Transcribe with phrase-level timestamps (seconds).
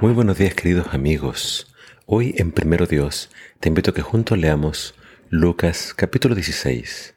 [0.00, 1.74] Muy buenos días queridos amigos.
[2.06, 3.28] Hoy en Primero Dios
[3.60, 4.94] te invito a que juntos leamos
[5.28, 7.14] Lucas capítulo 16.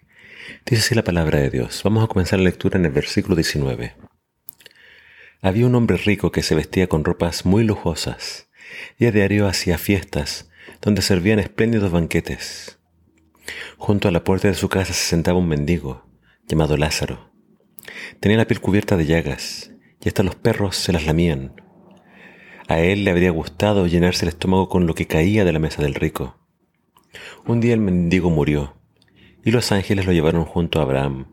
[0.65, 1.79] Dice así la palabra de Dios.
[1.85, 3.95] Vamos a comenzar la lectura en el versículo 19.
[5.41, 8.49] Había un hombre rico que se vestía con ropas muy lujosas
[8.97, 12.79] y a diario hacía fiestas donde servían espléndidos banquetes.
[13.77, 16.05] Junto a la puerta de su casa se sentaba un mendigo
[16.49, 17.31] llamado Lázaro.
[18.19, 19.71] Tenía la piel cubierta de llagas
[20.01, 21.62] y hasta los perros se las lamían.
[22.67, 25.81] A él le habría gustado llenarse el estómago con lo que caía de la mesa
[25.81, 26.37] del rico.
[27.45, 28.75] Un día el mendigo murió
[29.43, 31.27] y los ángeles lo llevaron junto a Abraham.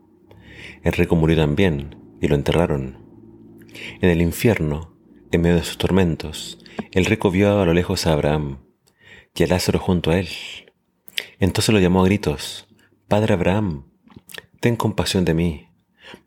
[0.83, 2.97] El rico murió también y lo enterraron.
[4.01, 4.97] En el infierno,
[5.31, 6.59] en medio de sus tormentos,
[6.91, 8.59] el rico vio a lo lejos a Abraham
[9.33, 10.27] y a Lázaro junto a él.
[11.39, 12.67] Entonces lo llamó a gritos,
[13.07, 13.85] Padre Abraham,
[14.59, 15.67] ten compasión de mí.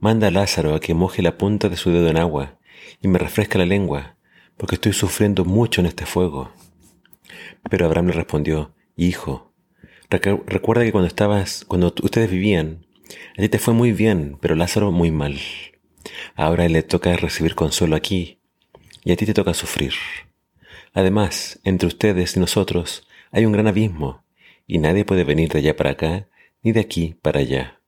[0.01, 2.59] Manda a Lázaro a que moje la punta de su dedo en agua
[3.03, 4.17] y me refresca la lengua,
[4.57, 6.53] porque estoy sufriendo mucho en este fuego.
[7.71, 9.53] Pero Abraham le respondió, Hijo,
[10.11, 12.87] recuerda que cuando estabas, cuando ustedes vivían,
[13.37, 15.39] a ti te fue muy bien, pero Lázaro muy mal.
[16.35, 18.41] Ahora le toca recibir consuelo aquí,
[19.05, 19.95] y a ti te toca sufrir.
[20.93, 24.25] Además, entre ustedes y nosotros hay un gran abismo,
[24.67, 26.29] y nadie puede venir de allá para acá,
[26.63, 27.81] ni de aquí para allá.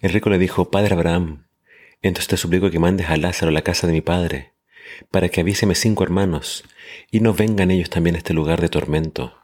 [0.00, 1.46] El rico le dijo, Padre Abraham,
[2.00, 4.51] entonces te suplico que mandes a Lázaro a la casa de mi padre,
[5.10, 6.64] para que avise a mis cinco hermanos,
[7.10, 9.34] y no vengan ellos también a este lugar de tormento.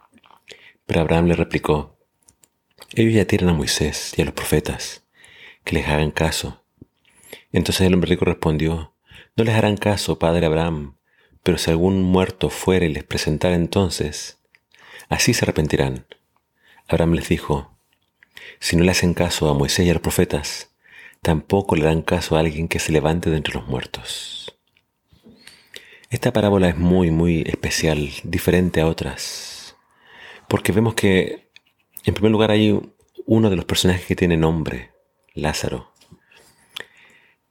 [0.86, 1.98] Pero Abraham le replicó,
[2.94, 5.04] ellos ya tienen a Moisés y a los profetas,
[5.64, 6.64] que les hagan caso.
[7.52, 8.94] Entonces el hombre rico respondió,
[9.36, 10.96] no les harán caso, padre Abraham,
[11.42, 14.40] pero si algún muerto fuera y les presentara entonces,
[15.08, 16.06] así se arrepentirán.
[16.86, 17.78] Abraham les dijo,
[18.60, 20.74] si no le hacen caso a Moisés y a los profetas,
[21.22, 24.57] tampoco le harán caso a alguien que se levante de entre los muertos.
[26.10, 29.76] Esta parábola es muy, muy especial, diferente a otras,
[30.48, 31.50] porque vemos que,
[32.02, 32.80] en primer lugar, hay
[33.26, 34.90] uno de los personajes que tiene nombre,
[35.34, 35.92] Lázaro.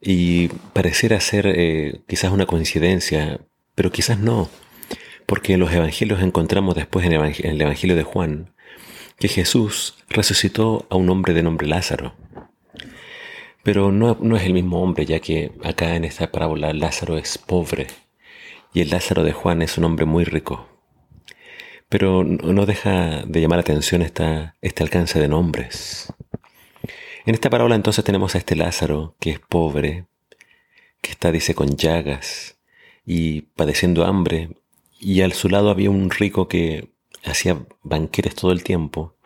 [0.00, 3.40] Y pareciera ser eh, quizás una coincidencia,
[3.76, 4.50] pero quizás no,
[5.26, 8.54] porque en los evangelios encontramos después en el Evangelio de Juan
[9.20, 12.14] que Jesús resucitó a un hombre de nombre Lázaro.
[13.62, 17.38] Pero no, no, es el mismo hombre, ya que acá en esta parábola Lázaro es
[17.38, 17.86] pobre
[18.72, 20.68] y el Lázaro de Juan es un hombre muy rico.
[21.88, 26.12] Pero no deja de llamar la atención esta, este alcance de nombres.
[27.24, 30.06] En esta parábola entonces tenemos a este Lázaro que es pobre,
[31.00, 32.58] que está, dice, con llagas
[33.04, 34.50] y padeciendo hambre,
[34.98, 36.92] y al su lado había un rico que
[37.24, 39.16] hacía banquetes todo el tiempo,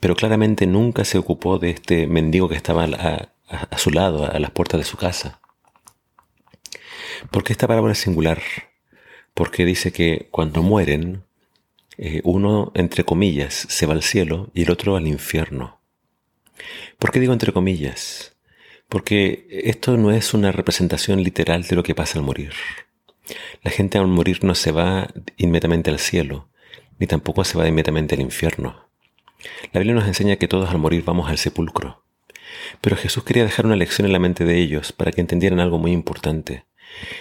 [0.00, 4.50] pero claramente nunca se ocupó de este mendigo que estaba a, su lado, a las
[4.50, 5.40] puertas de su casa.
[7.30, 8.40] Porque esta parábola es singular?
[9.34, 11.24] Porque dice que cuando mueren,
[11.96, 15.80] eh, uno, entre comillas, se va al cielo y el otro al infierno.
[16.98, 18.36] ¿Por qué digo entre comillas?
[18.88, 22.52] Porque esto no es una representación literal de lo que pasa al morir.
[23.62, 26.48] La gente al morir no se va inmediatamente al cielo,
[26.98, 28.88] ni tampoco se va inmediatamente al infierno.
[29.72, 32.02] La Biblia nos enseña que todos al morir vamos al sepulcro.
[32.80, 35.78] Pero Jesús quería dejar una lección en la mente de ellos para que entendieran algo
[35.78, 36.64] muy importante.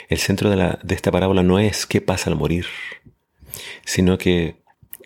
[0.09, 2.66] El centro de, la, de esta parábola no es qué pasa al morir,
[3.85, 4.55] sino que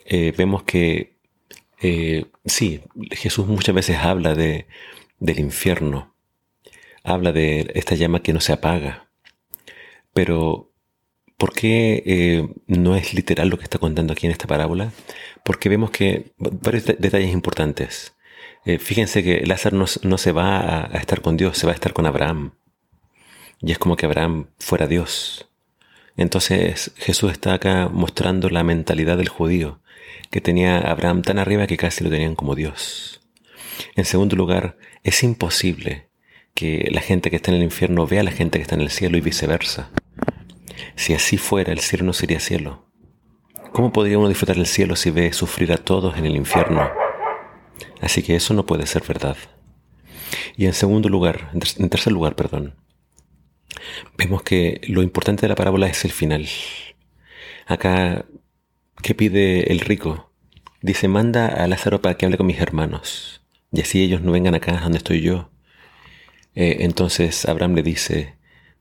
[0.05, 1.17] eh, vemos que
[1.81, 4.67] eh, sí, Jesús muchas veces habla de,
[5.19, 6.15] del infierno,
[7.03, 9.09] habla de esta llama que no se apaga,
[10.13, 10.67] pero
[11.37, 14.91] ¿Por qué eh, no es literal lo que está contando aquí en esta parábola?
[15.43, 18.13] Porque vemos que varios detalles importantes.
[18.77, 22.05] Fíjense que Lázaro no, se va a, estar con Dios, se va a estar con
[22.05, 22.53] Abraham.
[23.61, 25.49] Y es como que Abraham fuera Dios.
[26.17, 29.79] Entonces Jesús está acá mostrando la mentalidad del judío,
[30.29, 33.21] que tenía Abraham tan arriba que casi lo tenían como Dios.
[33.95, 36.09] En segundo lugar, es imposible
[36.53, 38.81] que la gente que está en el infierno vea a la gente que está en
[38.81, 39.89] el cielo y viceversa.
[40.95, 42.85] Si así fuera, el cielo no sería cielo.
[43.71, 46.89] ¿Cómo podría uno disfrutar del cielo si ve sufrir a todos en el infierno?
[48.01, 49.37] Así que eso no puede ser verdad.
[50.57, 52.75] Y en segundo lugar, en tercer lugar, perdón,
[54.17, 56.47] vemos que lo importante de la parábola es el final.
[57.67, 58.25] Acá,
[59.01, 60.31] ¿qué pide el rico?
[60.81, 63.41] Dice, manda a Lázaro para que hable con mis hermanos,
[63.71, 65.51] y así ellos no vengan acá donde estoy yo.
[66.55, 68.35] Eh, entonces Abraham le dice,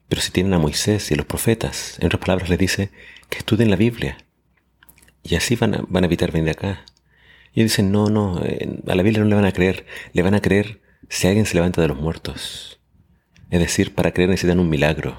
[0.08, 2.90] pero si tienen a Moisés y a los profetas, en otras palabras les dice
[3.28, 4.19] que estudien la Biblia.
[5.22, 6.84] Y así van a, van a evitar venir acá.
[7.54, 9.87] Y dicen, no, no, a la Biblia no le van a creer.
[10.12, 12.79] Le van a creer si alguien se levanta de los muertos.
[13.50, 15.17] Es decir, para creer necesitan un milagro.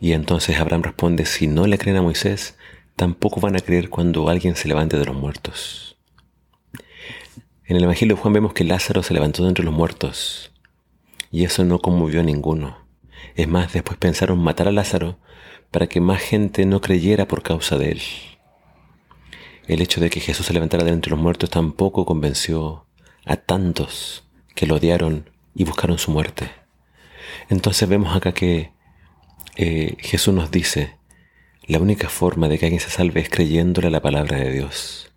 [0.00, 2.56] Y entonces Abraham responde, si no le creen a Moisés,
[2.96, 5.96] tampoco van a creer cuando alguien se levante de los muertos.
[7.64, 10.52] En el Evangelio de Juan vemos que Lázaro se levantó de entre los muertos
[11.30, 12.78] y eso no conmovió a ninguno.
[13.36, 15.18] Es más, después pensaron matar a Lázaro
[15.70, 18.02] para que más gente no creyera por causa de él.
[19.68, 22.86] El hecho de que Jesús se levantara de entre los muertos tampoco convenció
[23.24, 24.24] a tantos
[24.54, 26.59] que lo odiaron y buscaron su muerte.
[27.48, 28.72] Entonces vemos acá que
[29.56, 30.96] eh, Jesús nos dice,
[31.66, 35.12] la única forma de que alguien se salve es creyéndole a la palabra de Dios.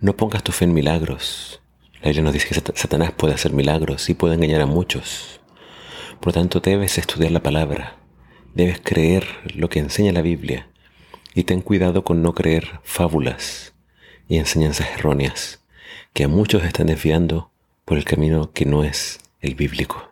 [0.00, 1.62] No pongas tu fe en milagros.
[2.00, 5.40] La Biblia nos dice que Satanás puede hacer milagros y puede engañar a muchos.
[6.20, 7.96] Por lo tanto, debes estudiar la palabra,
[8.54, 10.68] debes creer lo que enseña la Biblia
[11.34, 13.74] y ten cuidado con no creer fábulas
[14.28, 15.64] y enseñanzas erróneas
[16.12, 17.50] que a muchos están desviando
[17.84, 20.07] por el camino que no es el bíblico.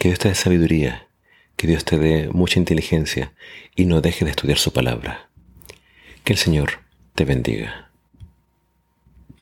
[0.00, 1.10] Que Dios te dé sabiduría
[1.60, 3.34] que Dios te dé mucha inteligencia
[3.76, 5.28] y no deje de estudiar su palabra.
[6.24, 6.80] Que el Señor
[7.14, 7.89] te bendiga.